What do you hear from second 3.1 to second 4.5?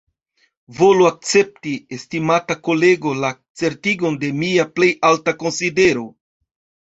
la certigon de